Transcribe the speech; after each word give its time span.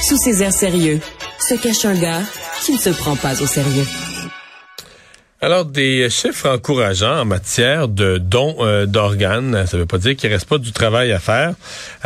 Sous 0.00 0.16
ses 0.16 0.42
airs 0.42 0.52
sérieux, 0.52 1.00
se 1.40 1.54
cache 1.54 1.84
un 1.84 1.94
gars 1.94 2.22
qui 2.62 2.72
ne 2.72 2.78
se 2.78 2.90
prend 2.90 3.16
pas 3.16 3.40
au 3.42 3.46
sérieux. 3.46 3.86
Alors, 5.40 5.64
des 5.64 6.10
chiffres 6.10 6.48
encourageants 6.48 7.20
en 7.20 7.24
matière 7.24 7.86
de 7.86 8.18
dons 8.18 8.56
euh, 8.58 8.86
d'organes. 8.86 9.66
Ça 9.68 9.76
ne 9.76 9.82
veut 9.82 9.86
pas 9.86 9.98
dire 9.98 10.16
qu'il 10.16 10.32
reste 10.32 10.48
pas 10.48 10.58
du 10.58 10.72
travail 10.72 11.12
à 11.12 11.20
faire, 11.20 11.54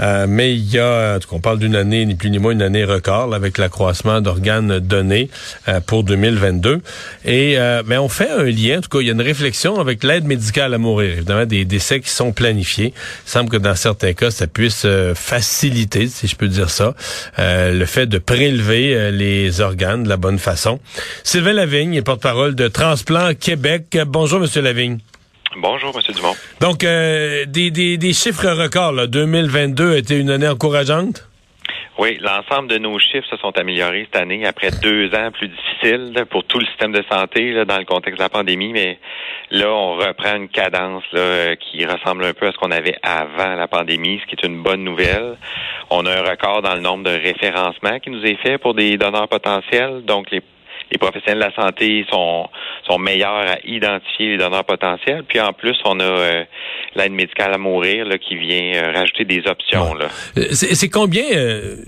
euh, 0.01 0.27
mais 0.29 0.53
il 0.55 0.71
y 0.71 0.79
a, 0.79 1.19
on 1.31 1.41
parle 1.41 1.59
d'une 1.59 1.75
année, 1.75 2.05
ni 2.05 2.15
plus 2.15 2.29
ni 2.29 2.39
moins, 2.39 2.53
une 2.53 2.61
année 2.61 2.85
record 2.85 3.33
avec 3.33 3.57
l'accroissement 3.57 4.21
d'organes 4.21 4.81
donnés 4.81 5.31
euh, 5.67 5.81
pour 5.81 6.05
2022. 6.05 6.83
Et 7.25 7.57
mais 7.87 7.97
on 7.97 8.11
fait 8.11 8.29
un 8.29 8.43
lien, 8.43 8.79
en 8.79 8.81
tout 8.83 8.91
cas, 8.91 8.99
il 9.01 9.07
y 9.07 9.09
a 9.09 9.15
une 9.15 9.23
réflexion 9.23 9.81
avec 9.81 10.05
l'aide 10.05 10.25
médicale 10.25 10.75
à 10.75 10.79
mourir. 10.79 11.13
Évidemment, 11.13 11.47
des 11.47 11.65
décès 11.65 12.01
qui 12.01 12.11
sont 12.11 12.33
planifiés. 12.33 12.93
Il 13.27 13.31
semble 13.31 13.49
que 13.49 13.57
dans 13.57 13.75
certains 13.75 14.13
cas, 14.13 14.31
ça 14.31 14.47
puisse 14.47 14.87
faciliter, 15.15 16.09
si 16.09 16.27
je 16.27 16.37
peux 16.37 16.49
dire 16.49 16.69
ça, 16.69 16.95
le 17.39 17.85
fait 17.87 18.07
de 18.07 18.19
prélever 18.19 19.11
les 19.11 19.63
organes 19.63 20.03
de 20.03 20.09
la 20.11 20.19
bonne 20.19 20.39
façon. 20.39 20.81
Sylvain 21.25 21.55
Lavigne 21.55 21.95
est 21.95 22.03
porte-parole 22.03 22.55
de 22.55 22.69
Transplant 22.69 23.22
Québec. 23.35 23.99
Bonjour, 24.07 24.41
Monsieur 24.41 24.63
Lavigne. 24.63 24.99
Bonjour, 25.57 25.93
M. 25.95 26.15
Dumont. 26.15 26.35
Donc, 26.61 26.83
euh, 26.83 27.45
des, 27.47 27.71
des, 27.71 28.13
chiffres 28.13 28.49
records. 28.49 28.93
Là. 28.93 29.07
2022 29.07 29.95
a 29.95 29.99
été 29.99 30.19
une 30.19 30.31
année 30.31 30.49
encourageante? 30.49 31.29
Oui, 31.99 32.17
l'ensemble 32.23 32.69
de 32.69 32.79
nos 32.79 32.99
chiffres 32.99 33.29
se 33.29 33.37
sont 33.37 33.57
améliorés 33.59 34.09
cette 34.11 34.23
année 34.23 34.47
après 34.47 34.71
deux 34.71 35.15
ans 35.15 35.31
plus 35.31 35.49
difficiles 35.49 36.25
pour 36.31 36.43
tout 36.45 36.59
le 36.59 36.65
système 36.65 36.91
de 36.91 37.05
santé 37.11 37.65
dans 37.67 37.77
le 37.77 37.85
contexte 37.85 38.19
de 38.19 38.23
la 38.23 38.31
pandémie. 38.31 38.73
Mais 38.73 38.99
là, 39.51 39.69
on 39.69 39.97
reprend 39.97 40.37
une 40.37 40.49
cadence 40.49 41.05
là, 41.13 41.55
qui 41.57 41.85
ressemble 41.85 42.25
un 42.25 42.33
peu 42.33 42.47
à 42.47 42.53
ce 42.53 42.57
qu'on 42.57 42.71
avait 42.71 42.97
avant 43.03 43.55
la 43.55 43.69
pandémie, 43.69 44.21
ce 44.23 44.27
qui 44.27 44.37
est 44.43 44.49
une 44.49 44.63
bonne 44.63 44.85
nouvelle. 44.85 45.37
On 45.91 46.07
a 46.07 46.11
un 46.11 46.23
record 46.23 46.63
dans 46.63 46.75
le 46.75 46.81
nombre 46.81 47.05
de 47.05 47.11
référencements 47.11 47.99
qui 48.01 48.09
nous 48.09 48.25
est 48.25 48.41
fait 48.43 48.57
pour 48.57 48.73
des 48.73 48.97
donneurs 48.97 49.29
potentiels. 49.29 50.03
Donc, 50.07 50.31
les 50.31 50.41
les 50.93 50.99
professionnels 50.99 51.39
de 51.39 51.45
la 51.45 51.65
santé 51.65 52.05
sont, 52.11 52.49
sont 52.87 52.99
meilleurs 52.99 53.49
à 53.49 53.57
identifier 53.65 54.29
les 54.29 54.37
donneurs 54.37 54.65
potentiels. 54.65 55.25
Puis 55.27 55.41
en 55.41 55.53
plus, 55.53 55.77
on 55.85 55.99
a 56.01 56.05
euh, 56.05 56.45
l'aide 56.95 57.13
médicale 57.13 57.55
à 57.55 57.59
mourir 57.59 58.05
là, 58.05 58.19
qui 58.19 58.37
vient 58.37 58.75
euh, 58.75 58.93
rajouter 58.93 59.25
des 59.25 59.43
options. 59.47 59.95
Là. 59.95 60.07
Euh, 60.37 60.49
c'est 60.51 60.91
combien 60.91 61.25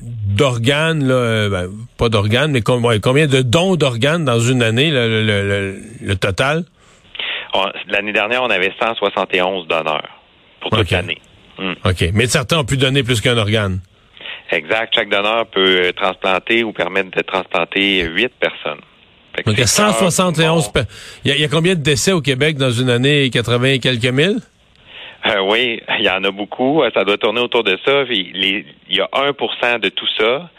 d'organes, 0.01 1.07
là, 1.07 1.51
ben, 1.51 1.69
pas 1.99 2.09
d'organes, 2.09 2.51
mais 2.51 2.63
combien 2.63 3.27
de 3.27 3.43
dons 3.43 3.77
d'organes 3.77 4.25
dans 4.25 4.41
une 4.41 4.63
année, 4.63 4.91
le, 4.91 6.15
total? 6.15 6.65
L'année 7.89 8.13
dernière, 8.13 8.43
on 8.43 8.51
avait 8.51 8.73
171 8.81 9.69
donneurs 9.69 10.09
pour 10.61 10.71
toute 10.71 10.91
l'année. 10.91 11.19
Hmm. 11.59 11.75
OK. 11.85 12.05
Mais 12.15 12.27
certains 12.27 12.59
ont 12.59 12.65
pu 12.65 12.77
donner 12.77 13.05
plus 13.05 13.21
qu'un 13.21 13.37
organe. 13.37 13.81
Exact. 14.51 14.93
Chaque 14.95 15.09
donneur 15.09 15.47
peut 15.47 15.93
transplanter 15.95 16.65
ou 16.65 16.73
permettre 16.73 17.11
de 17.11 17.23
transplanter 17.23 18.03
huit 18.03 18.33
personnes. 18.41 18.81
Donc, 19.47 19.55
il 19.57 19.61
y 19.61 19.63
a 19.63 19.67
171... 19.67 20.71
Il 21.25 21.37
y, 21.37 21.45
a, 21.45 21.49
combien 21.49 21.75
de 21.75 21.83
décès 21.83 22.13
au 22.13 22.21
Québec 22.21 22.57
dans 22.57 22.71
une 22.71 22.91
année, 22.91 23.31
80 23.31 23.65
et 23.65 23.79
quelques 23.79 24.05
mille? 24.07 24.39
Euh, 25.27 25.41
oui, 25.51 25.81
il 25.99 26.05
y 26.05 26.11
en 26.11 26.23
a 26.23 26.31
beaucoup. 26.31 26.83
Ça 26.95 27.05
doit 27.05 27.17
tourner 27.17 27.41
autour 27.41 27.65
de 27.65 27.79
ça. 27.85 28.05
il 28.11 28.65
y 28.91 29.01
a 29.01 29.09
1% 29.13 29.81
de 29.81 29.89
tout 29.89 30.09
ça 30.19 30.51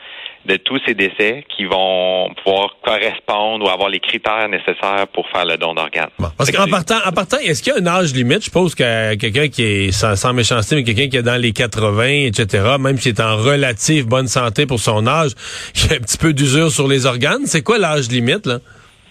de 0.45 0.57
tous 0.57 0.79
ces 0.85 0.93
décès 0.93 1.43
qui 1.55 1.65
vont 1.65 2.29
pouvoir 2.43 2.77
correspondre 2.83 3.65
ou 3.65 3.69
avoir 3.69 3.89
les 3.89 3.99
critères 3.99 4.47
nécessaires 4.49 5.07
pour 5.13 5.27
faire 5.29 5.45
le 5.45 5.57
don 5.57 5.73
d'organes. 5.73 6.09
parce 6.37 6.51
qu'en 6.51 6.67
partant, 6.67 6.97
en 7.05 7.11
partant, 7.11 7.37
est-ce 7.37 7.63
qu'il 7.63 7.73
y 7.73 7.75
a 7.75 7.79
un 7.79 7.87
âge 7.87 8.13
limite? 8.13 8.39
Je 8.39 8.45
suppose 8.45 8.75
que 8.75 9.15
quelqu'un 9.15 9.47
qui 9.47 9.63
est 9.63 9.91
sans, 9.91 10.33
méchanceté, 10.33 10.75
mais 10.75 10.83
quelqu'un 10.83 11.07
qui 11.09 11.17
est 11.17 11.23
dans 11.23 11.41
les 11.41 11.51
80, 11.51 12.27
etc., 12.27 12.75
même 12.79 12.97
s'il 12.97 13.13
est 13.13 13.21
en 13.21 13.37
relative 13.37 14.07
bonne 14.07 14.27
santé 14.27 14.65
pour 14.65 14.79
son 14.79 15.07
âge, 15.07 15.31
il 15.75 15.93
a 15.93 15.95
un 15.95 15.99
petit 15.99 16.17
peu 16.17 16.33
d'usure 16.33 16.71
sur 16.71 16.87
les 16.87 17.05
organes. 17.05 17.45
C'est 17.45 17.63
quoi 17.63 17.77
l'âge 17.77 18.09
limite, 18.09 18.45
là? 18.45 18.59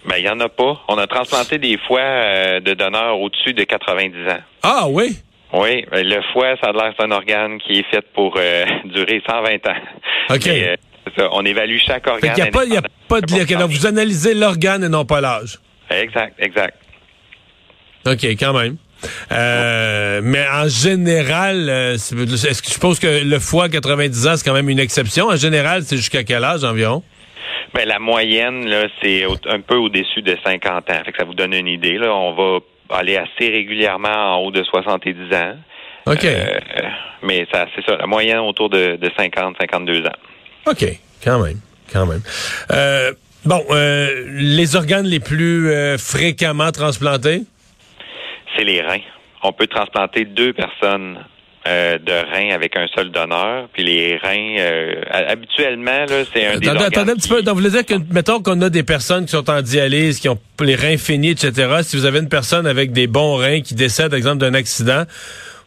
Ben, 0.06 0.16
il 0.18 0.24
y 0.24 0.28
en 0.28 0.38
a 0.40 0.48
pas. 0.48 0.80
On 0.88 0.98
a 0.98 1.06
transplanté 1.06 1.58
des 1.58 1.78
foies 1.78 2.00
euh, 2.00 2.60
de 2.60 2.74
donneurs 2.74 3.18
au-dessus 3.18 3.54
de 3.54 3.64
90 3.64 4.28
ans. 4.28 4.40
Ah 4.62 4.84
oui? 4.88 5.16
Oui, 5.54 5.86
ben, 5.90 6.06
le 6.06 6.20
foie, 6.32 6.56
ça 6.60 6.70
a 6.70 6.72
l'air 6.72 6.92
c'est 6.98 7.04
un 7.04 7.10
organe 7.10 7.58
qui 7.58 7.78
est 7.78 7.90
fait 7.90 8.04
pour 8.12 8.34
euh, 8.36 8.64
durer 8.84 9.22
120 9.26 9.68
ans. 9.68 9.80
OK. 10.30 10.46
Euh, 10.46 10.76
on 11.32 11.44
évalue 11.44 11.78
chaque 11.84 12.06
organe. 12.06 12.34
Il 12.36 12.42
n'y 12.42 12.48
a 12.48 12.50
pas, 12.50 12.64
y 12.64 12.76
a 12.76 12.82
pas 13.08 13.20
de 13.20 13.64
vous 13.64 13.86
analysez 13.86 14.34
l'organe 14.34 14.84
et 14.84 14.88
non 14.88 15.04
pas 15.04 15.20
l'âge. 15.20 15.58
Exact, 15.90 16.34
exact. 16.38 16.76
OK, 18.06 18.24
quand 18.38 18.52
même. 18.52 18.76
Euh, 19.32 20.20
mais 20.22 20.44
en 20.48 20.68
général, 20.68 21.68
euh, 21.68 21.94
est-ce 21.94 22.14
que 22.14 22.68
je 22.68 22.72
suppose 22.72 22.98
que 22.98 23.24
le 23.24 23.38
foie 23.38 23.68
90 23.68 24.26
ans, 24.26 24.36
c'est 24.36 24.44
quand 24.48 24.54
même 24.54 24.68
une 24.68 24.78
exception? 24.78 25.26
En 25.28 25.36
général, 25.36 25.82
c'est 25.82 25.96
jusqu'à 25.96 26.24
quel 26.24 26.44
âge 26.44 26.64
environ? 26.64 27.02
Ben, 27.74 27.88
la 27.88 27.98
moyenne, 27.98 28.66
là, 28.68 28.86
c'est 29.02 29.24
un 29.48 29.60
peu 29.60 29.76
au-dessus 29.76 30.22
de 30.22 30.36
50 30.44 30.90
ans. 30.90 31.02
Fait 31.04 31.12
que 31.12 31.18
ça 31.18 31.24
vous 31.24 31.34
donne 31.34 31.54
une 31.54 31.66
idée. 31.66 31.98
Là. 31.98 32.14
On 32.14 32.32
va 32.34 32.60
aller 32.96 33.16
assez 33.16 33.50
régulièrement 33.50 34.36
en 34.36 34.38
haut 34.38 34.50
de 34.50 34.62
70 34.62 35.34
ans. 35.34 35.54
OK. 36.06 36.24
Euh, 36.24 36.60
mais 37.22 37.46
ça, 37.52 37.66
c'est 37.74 37.84
ça, 37.84 37.96
la 37.96 38.06
moyenne 38.06 38.38
autour 38.38 38.68
de, 38.68 38.96
de 38.96 39.10
50, 39.16 39.56
52 39.58 40.06
ans. 40.06 40.12
OK, 40.66 40.84
quand 41.22 41.42
même, 41.42 41.58
quand 41.92 42.06
même. 42.06 42.22
Euh, 42.70 43.12
bon, 43.44 43.64
euh, 43.70 44.24
les 44.28 44.76
organes 44.76 45.06
les 45.06 45.20
plus 45.20 45.70
euh, 45.70 45.98
fréquemment 45.98 46.72
transplantés? 46.72 47.42
C'est 48.56 48.64
les 48.64 48.80
reins. 48.80 49.02
On 49.42 49.52
peut 49.52 49.66
transplanter 49.66 50.24
deux 50.24 50.52
personnes 50.52 51.18
de 51.66 52.30
reins 52.30 52.54
avec 52.54 52.76
un 52.76 52.86
seul 52.94 53.10
donneur. 53.10 53.68
Puis 53.72 53.84
les 53.84 54.18
reins, 54.18 54.56
habituellement, 55.10 56.04
là, 56.04 56.24
c'est 56.30 56.46
un 56.46 56.58
des 56.58 56.68
attendez 56.68 57.12
un 57.12 57.16
petit 57.16 57.28
peu. 57.28 57.42
Donc, 57.42 57.54
vous 57.54 57.62
voulez 57.62 57.70
dire 57.70 57.86
que, 57.86 57.94
mettons 58.12 58.42
qu'on 58.42 58.60
a 58.60 58.68
des 58.68 58.82
personnes 58.82 59.24
qui 59.24 59.30
sont 59.30 59.48
en 59.48 59.62
dialyse, 59.62 60.20
qui 60.20 60.28
ont 60.28 60.38
les 60.60 60.74
reins 60.74 60.98
finis, 60.98 61.30
etc. 61.30 61.78
Si 61.82 61.96
vous 61.96 62.04
avez 62.04 62.18
une 62.18 62.28
personne 62.28 62.66
avec 62.66 62.92
des 62.92 63.06
bons 63.06 63.36
reins 63.36 63.62
qui 63.62 63.74
décède, 63.74 64.10
par 64.10 64.18
exemple, 64.18 64.38
d'un 64.38 64.52
accident, 64.52 65.04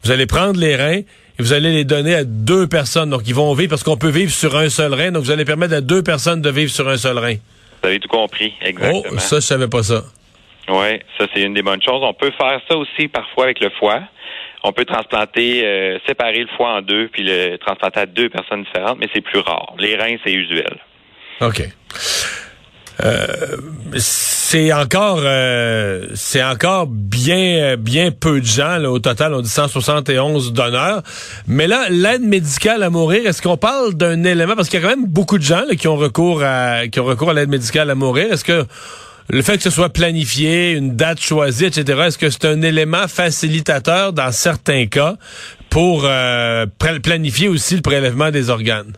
vous 0.04 0.12
allez 0.12 0.28
prendre 0.28 0.60
les 0.60 0.76
reins 0.76 1.02
et 1.40 1.44
vous 1.44 1.54
allez 1.54 1.72
les 1.72 1.86
donner 1.86 2.16
à 2.16 2.24
deux 2.24 2.68
personnes. 2.68 3.10
Donc, 3.10 3.22
ils 3.28 3.36
vont 3.36 3.54
vivre 3.54 3.70
parce 3.70 3.84
qu'on 3.84 3.98
peut 3.98 4.10
vivre 4.10 4.32
sur 4.32 4.56
un 4.56 4.70
seul 4.70 4.94
rein. 4.94 5.12
Donc, 5.12 5.24
vous 5.24 5.32
allez 5.32 5.46
permettre 5.46 5.74
à 5.74 5.82
deux 5.82 6.04
personnes 6.04 6.42
de 6.42 6.50
vivre 6.50 6.72
sur 6.72 6.88
un 6.88 6.98
seul 6.98 7.18
rein. 7.18 7.36
Vous 7.82 7.90
avez 7.90 8.00
tout 8.00 8.08
compris, 8.08 8.54
exactement. 8.62 9.04
Oh, 9.12 9.20
ça, 9.20 9.38
je 9.38 9.42
savais 9.42 9.68
pas 9.68 9.84
ça. 9.84 10.04
Oui, 10.70 11.00
ça, 11.18 11.28
c'est 11.34 11.42
une 11.42 11.54
des 11.54 11.62
bonnes 11.62 11.82
choses. 11.82 12.02
On 12.04 12.14
peut 12.14 12.32
faire 12.38 12.60
ça 12.70 12.76
aussi 12.76 13.08
parfois 13.08 13.46
avec 13.46 13.60
le 13.60 13.70
foie. 13.80 14.02
On 14.64 14.74
peut 14.74 14.86
transplanter, 14.86 15.64
euh, 15.64 15.98
séparer 16.08 16.40
le 16.40 16.50
foie 16.58 16.78
en 16.78 16.82
deux, 16.82 17.08
puis 17.08 17.24
le 17.24 17.58
transplanter 17.58 18.00
à 18.02 18.06
deux 18.06 18.30
personnes 18.30 18.64
différentes, 18.64 18.98
mais 19.00 19.08
c'est 19.14 19.22
plus 19.22 19.40
rare. 19.40 19.76
Les 19.80 19.96
reins, 19.96 20.18
c'est 20.26 20.34
usuel. 20.34 20.78
OK. 21.42 21.62
Euh, 23.04 23.28
c'est 23.98 24.74
encore 24.74 25.20
euh, 25.22 26.08
c'est 26.16 26.44
encore 26.44 26.88
bien 26.88 27.76
bien 27.78 28.10
peu 28.12 28.42
de 28.42 28.46
gens 28.46 28.84
au 28.86 28.98
total 28.98 29.36
on 29.36 29.42
dit 29.42 29.50
171 29.50 30.52
donneurs 30.52 31.04
mais 31.48 31.68
là 31.68 31.86
l'aide 31.90 32.24
médicale 32.24 32.82
à 32.82 32.90
mourir 32.90 33.28
est-ce 33.28 33.44
qu'on 33.44 33.58
parle 33.58 33.94
d'un 33.94 34.24
élément? 34.24 34.56
Parce 34.56 34.70
qu'il 34.70 34.82
y 34.82 34.84
a 34.84 34.88
quand 34.88 34.96
même 34.96 35.08
beaucoup 35.08 35.38
de 35.38 35.44
gens 35.44 35.64
qui 35.78 35.88
ont 35.88 35.96
recours 35.96 36.42
à 36.44 36.88
qui 36.88 37.00
ont 37.00 37.06
recours 37.06 37.30
à 37.30 37.34
l'aide 37.34 37.50
médicale 37.50 37.92
à 37.92 37.96
mourir 37.96 38.34
est-ce 38.34 38.44
que 38.44 38.66
le 39.30 39.42
fait 39.42 39.58
que 39.58 39.64
ce 39.64 39.70
soit 39.70 39.90
planifié, 39.90 40.72
une 40.72 40.96
date 40.96 41.20
choisie, 41.20 41.66
etc., 41.66 42.04
est-ce 42.08 42.18
que 42.18 42.30
c'est 42.30 42.46
un 42.46 42.62
élément 42.62 43.10
facilitateur 43.10 44.14
dans 44.14 44.32
certains 44.32 44.86
cas 44.86 45.18
pour 45.70 46.04
euh, 46.06 46.66
planifier 47.04 47.50
aussi 47.50 47.76
le 47.76 47.82
prélèvement 47.82 48.32
des 48.32 48.50
organes? 48.50 48.94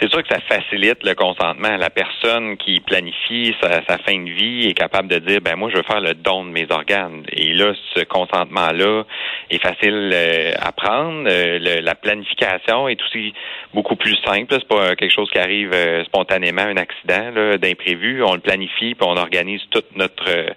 C'est 0.00 0.10
sûr 0.10 0.22
que 0.22 0.28
ça 0.28 0.40
facilite 0.40 1.02
le 1.02 1.14
consentement. 1.14 1.76
La 1.76 1.90
personne 1.90 2.56
qui 2.56 2.80
planifie 2.80 3.54
sa, 3.60 3.98
fin 3.98 4.18
de 4.18 4.30
vie 4.30 4.68
est 4.68 4.74
capable 4.74 5.08
de 5.08 5.18
dire, 5.18 5.40
ben 5.40 5.56
moi, 5.56 5.70
je 5.70 5.76
veux 5.76 5.82
faire 5.82 6.00
le 6.00 6.14
don 6.14 6.44
de 6.44 6.50
mes 6.50 6.66
organes. 6.70 7.24
Et 7.32 7.52
là, 7.52 7.72
ce 7.94 8.04
consentement-là 8.04 9.04
est 9.50 9.62
facile 9.62 10.10
euh, 10.12 10.52
à 10.60 10.72
prendre. 10.72 11.28
Euh, 11.28 11.80
la 11.82 11.94
planification 11.94 12.88
est 12.88 13.02
aussi 13.02 13.34
beaucoup 13.74 13.96
plus 13.96 14.16
simple. 14.24 14.46
C'est 14.50 14.68
pas 14.68 14.94
quelque 14.94 15.12
chose 15.12 15.30
qui 15.30 15.38
arrive 15.38 15.72
euh, 15.74 16.04
spontanément, 16.04 16.62
un 16.62 16.76
accident 16.76 17.56
d'imprévu. 17.58 18.22
On 18.22 18.34
le 18.34 18.40
planifie, 18.40 18.94
puis 18.94 19.06
on 19.06 19.16
organise 19.16 19.62
toute 19.70 19.96
notre 19.96 20.54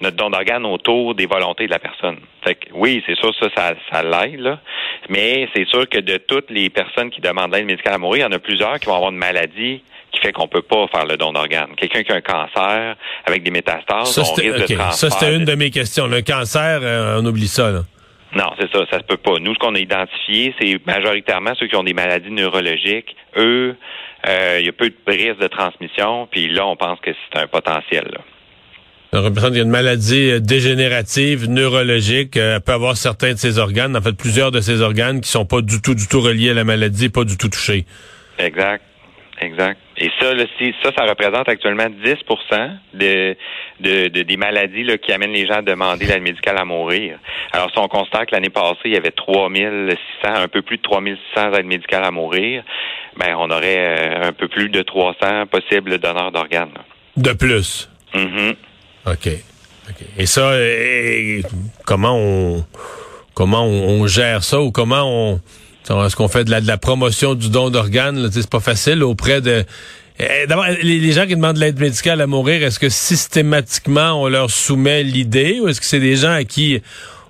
notre 0.00 0.16
don 0.16 0.30
d'organes 0.30 0.66
autour 0.66 1.14
des 1.14 1.26
volontés 1.26 1.66
de 1.66 1.70
la 1.70 1.78
personne. 1.78 2.18
Fait 2.44 2.54
que, 2.54 2.68
oui, 2.74 3.02
c'est 3.06 3.16
sûr, 3.16 3.34
ça, 3.40 3.48
ça, 3.56 3.74
ça 3.90 4.02
l'aide, 4.02 4.58
Mais 5.08 5.48
c'est 5.54 5.66
sûr 5.66 5.88
que 5.88 5.98
de 5.98 6.16
toutes 6.18 6.50
les 6.50 6.70
personnes 6.70 7.10
qui 7.10 7.20
demandent 7.20 7.52
l'aide 7.54 7.66
médicale 7.66 7.94
à 7.94 7.98
mourir, 7.98 8.26
il 8.26 8.30
y 8.30 8.34
en 8.34 8.36
a 8.36 8.38
plusieurs 8.38 8.78
qui 8.78 8.86
vont 8.86 8.94
avoir 8.94 9.10
une 9.10 9.18
maladie 9.18 9.82
qui 10.12 10.20
fait 10.20 10.32
qu'on 10.32 10.48
peut 10.48 10.62
pas 10.62 10.86
faire 10.88 11.04
le 11.04 11.16
don 11.16 11.32
d'organes. 11.32 11.74
Quelqu'un 11.76 12.02
qui 12.02 12.12
a 12.12 12.16
un 12.16 12.20
cancer 12.20 12.96
avec 13.26 13.42
des 13.42 13.50
métastases, 13.50 14.12
ça, 14.12 14.22
on 14.22 14.34
risque 14.34 14.68
de 14.68 14.76
Ça, 14.92 15.10
c'était 15.10 15.34
une 15.34 15.44
de 15.44 15.54
mes 15.54 15.70
questions. 15.70 16.06
Le 16.06 16.22
cancer, 16.22 16.80
euh, 16.82 17.20
on 17.20 17.26
oublie 17.26 17.48
ça, 17.48 17.70
là. 17.70 17.80
Non, 18.34 18.52
c'est 18.58 18.70
ça, 18.70 18.84
ça 18.90 18.98
se 18.98 19.04
peut 19.04 19.16
pas. 19.16 19.38
Nous, 19.40 19.54
ce 19.54 19.58
qu'on 19.58 19.74
a 19.74 19.78
identifié, 19.78 20.54
c'est 20.60 20.78
majoritairement 20.84 21.54
ceux 21.58 21.68
qui 21.68 21.76
ont 21.76 21.84
des 21.84 21.94
maladies 21.94 22.30
neurologiques. 22.30 23.16
Eux, 23.36 23.76
euh, 24.28 24.56
il 24.60 24.66
y 24.66 24.68
a 24.68 24.72
peu 24.72 24.90
de 24.90 24.96
risque 25.06 25.38
de 25.38 25.46
transmission, 25.46 26.26
puis 26.30 26.48
là, 26.48 26.66
on 26.66 26.76
pense 26.76 26.98
que 27.00 27.12
c'est 27.12 27.38
un 27.38 27.46
potentiel. 27.46 28.04
Là. 28.12 28.20
Représente 29.20 29.50
qu'il 29.50 29.58
y 29.58 29.60
a 29.60 29.64
une 29.64 29.70
maladie 29.70 30.30
euh, 30.30 30.40
dégénérative, 30.40 31.48
neurologique. 31.48 32.36
Euh, 32.36 32.56
elle 32.56 32.60
peut 32.60 32.72
avoir 32.72 32.96
certains 32.96 33.32
de 33.32 33.38
ses 33.38 33.58
organes, 33.58 33.96
en 33.96 34.00
fait 34.00 34.16
plusieurs 34.16 34.50
de 34.50 34.60
ses 34.60 34.80
organes 34.82 35.20
qui 35.20 35.30
sont 35.30 35.46
pas 35.46 35.60
du 35.60 35.80
tout, 35.80 35.94
du 35.94 36.06
tout 36.06 36.20
reliés 36.20 36.50
à 36.50 36.54
la 36.54 36.64
maladie, 36.64 37.08
pas 37.08 37.24
du 37.24 37.36
tout 37.36 37.48
touchés. 37.48 37.86
Exact. 38.38 38.82
exact. 39.40 39.78
Et 39.98 40.10
ça, 40.20 40.34
là, 40.34 40.44
si, 40.58 40.74
ça, 40.82 40.90
ça 40.96 41.04
représente 41.04 41.48
actuellement 41.48 41.86
10 41.88 42.14
de, 42.94 43.36
de, 43.80 44.08
de, 44.08 44.22
des 44.22 44.36
maladies 44.36 44.84
là, 44.84 44.98
qui 44.98 45.12
amènent 45.12 45.32
les 45.32 45.46
gens 45.46 45.58
à 45.58 45.62
demander 45.62 46.04
l'aide 46.06 46.22
médicale 46.22 46.58
à 46.58 46.64
mourir. 46.64 47.18
Alors, 47.52 47.70
si 47.70 47.78
on 47.78 47.88
constate 47.88 48.28
que 48.28 48.34
l'année 48.34 48.50
passée, 48.50 48.80
il 48.86 48.92
y 48.92 48.96
avait 48.96 49.10
3600, 49.10 49.96
un 50.24 50.48
peu 50.48 50.60
plus 50.60 50.76
de 50.76 50.82
3600 50.82 51.52
aides 51.54 51.66
médicales 51.66 52.04
à 52.04 52.10
mourir, 52.10 52.62
ben, 53.16 53.34
on 53.38 53.50
aurait 53.50 53.98
euh, 53.98 54.28
un 54.28 54.32
peu 54.32 54.48
plus 54.48 54.68
de 54.68 54.82
300 54.82 55.46
possibles 55.46 55.98
donneurs 55.98 56.32
d'organes. 56.32 56.74
De 57.16 57.32
plus? 57.32 57.88
Mm 58.14 58.52
OK. 59.06 59.30
Et 60.18 60.26
ça, 60.26 60.40
euh, 60.50 61.42
comment 61.84 62.16
on 62.16 62.64
comment 63.34 63.64
on, 63.64 64.06
gère 64.06 64.42
ça 64.42 64.60
ou 64.60 64.72
comment 64.72 65.04
on 65.04 65.40
est-ce 65.88 66.16
qu'on 66.16 66.28
fait 66.28 66.44
de 66.44 66.50
la, 66.50 66.60
de 66.60 66.66
la 66.66 66.78
promotion 66.78 67.34
du 67.34 67.48
don 67.48 67.70
d'organes? 67.70 68.28
C'est 68.32 68.50
pas 68.50 68.60
facile 68.60 69.04
auprès 69.04 69.40
de. 69.40 69.64
Eh, 70.18 70.46
d'abord, 70.48 70.64
les, 70.82 71.12
gens 71.12 71.26
qui 71.26 71.36
demandent 71.36 71.56
de 71.56 71.60
l'aide 71.60 71.78
médicale 71.78 72.20
à 72.20 72.26
mourir, 72.26 72.64
est-ce 72.64 72.78
que 72.78 72.88
systématiquement 72.88 74.20
on 74.20 74.28
leur 74.28 74.50
soumet 74.50 75.02
l'idée 75.04 75.60
ou 75.60 75.68
est-ce 75.68 75.80
que 75.80 75.86
c'est 75.86 76.00
des 76.00 76.16
gens 76.16 76.32
à 76.32 76.44
qui 76.44 76.80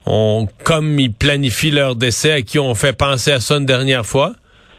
on, 0.07 0.49
comme 0.63 0.99
ils 1.01 1.13
planifient 1.13 1.73
leur 1.73 1.97
décès, 1.97 2.31
à 2.31 2.43
qui 2.43 2.59
on 2.61 2.75
fait 2.75 2.93
penser 2.93 3.33
à 3.33 3.41
ça 3.41 3.57
une 3.57 3.67
dernière 3.67 4.07
fois? 4.07 4.35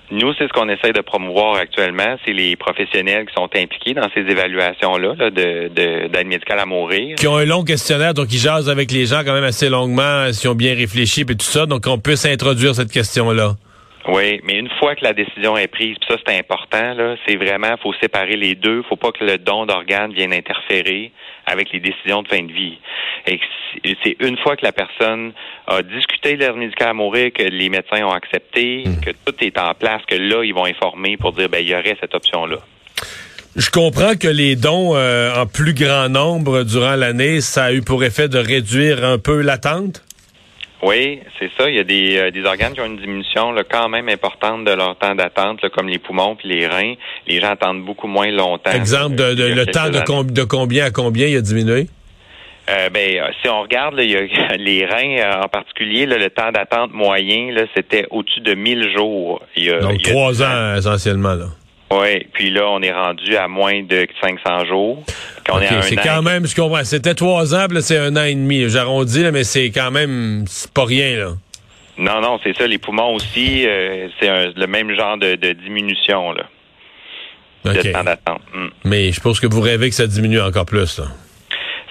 Nous, 0.09 0.33
c'est 0.37 0.47
ce 0.47 0.53
qu'on 0.53 0.69
essaie 0.69 0.93
de 0.93 1.01
promouvoir 1.01 1.55
actuellement, 1.55 2.15
c'est 2.25 2.31
les 2.31 2.55
professionnels 2.55 3.25
qui 3.25 3.33
sont 3.33 3.49
impliqués 3.53 3.93
dans 3.93 4.07
ces 4.13 4.21
évaluations-là 4.21 5.15
là, 5.17 5.29
de, 5.29 5.67
d'aide 6.07 6.27
médicale 6.27 6.59
à 6.59 6.65
mourir. 6.65 7.15
Qui 7.15 7.27
ont 7.27 7.35
un 7.35 7.45
long 7.45 7.63
questionnaire, 7.63 8.13
donc 8.13 8.27
ils 8.31 8.39
jasent 8.39 8.69
avec 8.69 8.91
les 8.91 9.05
gens 9.05 9.23
quand 9.25 9.33
même 9.33 9.43
assez 9.43 9.69
longuement, 9.69 10.31
s'ils 10.31 10.49
ont 10.49 10.55
bien 10.55 10.75
réfléchi 10.75 11.21
et 11.21 11.25
tout 11.25 11.37
ça, 11.41 11.65
donc 11.65 11.85
on 11.87 11.97
peut 11.97 12.15
s'introduire 12.15 12.73
cette 12.73 12.91
question-là. 12.91 13.55
Oui, 14.07 14.39
mais 14.43 14.53
une 14.53 14.69
fois 14.79 14.95
que 14.95 15.03
la 15.03 15.13
décision 15.13 15.57
est 15.57 15.67
prise, 15.67 15.97
ça 16.07 16.15
c'est 16.25 16.37
important, 16.37 16.93
là, 16.93 17.15
c'est 17.27 17.35
vraiment, 17.35 17.75
faut 17.81 17.93
séparer 18.01 18.37
les 18.37 18.55
deux. 18.55 18.83
Faut 18.83 18.95
pas 18.95 19.11
que 19.11 19.23
le 19.23 19.37
don 19.37 19.65
d'organes 19.65 20.13
vienne 20.13 20.33
interférer 20.33 21.11
avec 21.45 21.71
les 21.73 21.79
décisions 21.79 22.21
de 22.21 22.27
fin 22.27 22.41
de 22.41 22.51
vie. 22.51 22.77
Et 23.25 23.39
c'est 24.03 24.15
une 24.21 24.37
fois 24.37 24.55
que 24.55 24.65
la 24.65 24.71
personne 24.71 25.33
a 25.67 25.81
discuté 25.81 26.35
de 26.35 26.39
l'aide 26.39 26.55
médicale 26.55 26.89
à 26.89 26.93
mourir, 26.93 27.31
que 27.33 27.43
les 27.43 27.69
médecins 27.69 28.05
ont 28.05 28.11
accepté, 28.11 28.83
hmm. 28.85 29.01
que 29.01 29.11
tout 29.25 29.35
est 29.41 29.57
en 29.57 29.73
place, 29.73 30.01
que 30.07 30.15
là, 30.15 30.43
ils 30.43 30.53
vont 30.53 30.65
informer 30.65 31.17
pour 31.17 31.33
dire, 31.33 31.49
ben, 31.49 31.59
il 31.59 31.69
y 31.69 31.73
aurait 31.73 31.97
cette 31.99 32.15
option-là. 32.15 32.57
Je 33.57 33.69
comprends 33.71 34.15
que 34.15 34.27
les 34.27 34.55
dons 34.55 34.95
euh, 34.95 35.33
en 35.35 35.47
plus 35.47 35.73
grand 35.73 36.09
nombre 36.09 36.63
durant 36.63 36.95
l'année, 36.95 37.41
ça 37.41 37.65
a 37.65 37.73
eu 37.73 37.81
pour 37.81 38.03
effet 38.03 38.29
de 38.29 38.37
réduire 38.37 39.03
un 39.03 39.17
peu 39.17 39.41
l'attente? 39.41 40.03
Oui, 40.83 41.21
c'est 41.39 41.49
ça. 41.57 41.69
Il 41.69 41.75
y 41.75 41.79
a 41.79 41.83
des, 41.83 42.17
euh, 42.17 42.31
des, 42.31 42.43
organes 42.45 42.73
qui 42.73 42.81
ont 42.81 42.85
une 42.85 42.97
diminution 42.97 43.51
là, 43.51 43.63
quand 43.63 43.89
même 43.89 44.09
importante 44.09 44.63
de 44.63 44.71
leur 44.71 44.95
temps 44.97 45.15
d'attente, 45.15 45.67
comme 45.69 45.87
les 45.87 45.97
poumons 45.97 46.35
puis 46.35 46.49
les 46.49 46.67
reins. 46.67 46.93
Les 47.25 47.41
gens 47.41 47.51
attendent 47.51 47.83
beaucoup 47.83 48.07
moins 48.07 48.29
longtemps. 48.31 48.71
Exemple, 48.71 49.15
de, 49.15 49.23
le 49.23 49.65
temps 49.65 49.89
de, 49.89 50.31
de, 50.31 50.43
combien 50.43 50.85
à 50.85 50.91
combien 50.91 51.27
il 51.27 51.37
a 51.37 51.41
diminué? 51.41 51.87
Euh, 52.69 52.89
ben, 52.89 53.23
si 53.41 53.49
on 53.49 53.61
regarde 53.61 53.95
il 53.97 54.11
y 54.11 54.15
a, 54.17 54.55
les 54.57 54.85
reins 54.85 55.17
euh, 55.17 55.43
en 55.43 55.47
particulier, 55.47 56.05
le 56.05 56.29
temps 56.29 56.51
d'attente 56.51 56.93
moyen, 56.93 57.55
c'était 57.75 58.05
au-dessus 58.11 58.41
de 58.41 58.53
1000 58.53 58.95
jours. 58.95 59.41
Donc 59.81 60.01
trois 60.03 60.43
ans 60.43 60.75
essentiellement. 60.75 61.33
Là. 61.33 61.45
Oui, 61.89 62.27
puis 62.33 62.49
là, 62.49 62.67
on 62.69 62.81
est 62.81 62.91
rendu 62.91 63.37
à 63.37 63.47
moins 63.47 63.81
de 63.81 64.05
500 64.21 64.65
jours. 64.65 65.03
C'est 65.81 65.95
quand 65.95 66.21
même, 66.21 66.45
je 66.45 66.55
comprends. 66.55 66.83
C'était 66.83 67.13
trois 67.13 67.55
ans, 67.55 67.67
là, 67.69 67.81
c'est 67.81 67.97
un 67.97 68.15
an 68.15 68.23
et 68.23 68.35
demi. 68.35 68.69
J'arrondis, 68.69 69.25
mais 69.31 69.43
c'est 69.43 69.71
quand 69.71 69.91
même 69.91 70.45
pas 70.73 70.85
rien, 70.85 71.17
là. 71.17 71.31
Non, 71.97 72.21
non, 72.21 72.39
c'est 72.43 72.55
ça. 72.55 72.67
Les 72.67 72.77
poumons 72.77 73.15
aussi, 73.15 73.65
euh, 73.65 74.07
c'est 74.19 74.53
le 74.55 74.67
même 74.67 74.95
genre 74.95 75.17
de, 75.17 75.53
diminution, 75.53 76.31
là. 76.31 76.43
De 77.65 77.91
temps 77.91 78.03
d'attente. 78.03 78.41
Hmm. 78.53 78.67
Mais 78.85 79.11
je 79.11 79.19
pense 79.19 79.39
que 79.39 79.47
vous 79.47 79.61
rêvez 79.61 79.89
que 79.89 79.95
ça 79.95 80.07
diminue 80.07 80.39
encore 80.39 80.65
plus, 80.65 80.99
là 80.99 81.05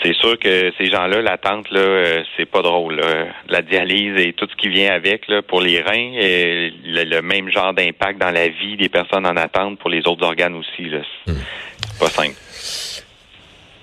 c'est 0.02 0.14
sûr 0.14 0.38
que 0.38 0.72
ces 0.78 0.86
gens-là, 0.90 1.20
l'attente, 1.22 1.70
là, 1.70 1.80
euh, 1.80 2.22
c'est 2.36 2.46
pas 2.46 2.62
drôle. 2.62 3.00
La 3.48 3.62
dialyse 3.62 4.14
et 4.18 4.32
tout 4.34 4.46
ce 4.48 4.56
qui 4.56 4.68
vient 4.68 4.92
avec 4.92 5.26
là, 5.26 5.42
pour 5.42 5.60
les 5.60 5.80
reins, 5.80 6.12
et 6.20 6.72
le, 6.84 7.20
même 7.22 7.50
genre 7.50 7.74
d'impact 7.74 8.20
dans 8.20 8.30
la 8.30 8.48
vie 8.48 8.76
des 8.76 8.88
personnes 8.88 9.26
en 9.26 9.36
attente 9.36 9.78
pour 9.78 9.90
les 9.90 10.06
autres 10.06 10.24
organes 10.24 10.54
aussi. 10.54 10.88
Là. 10.88 11.00
C'est 11.26 11.32
hmm. 11.32 11.98
pas 11.98 12.08
simple. 12.08 12.36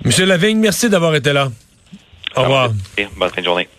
Monsieur 0.06 0.26
Lavigne, 0.26 0.60
merci 0.60 0.90
d'avoir 0.90 1.16
été 1.16 1.32
là. 1.34 1.50
Au 2.36 2.42
revoir. 2.44 2.72
Bonne 3.16 3.30
fin 3.30 3.42
de 3.42 3.46
journée. 3.46 3.70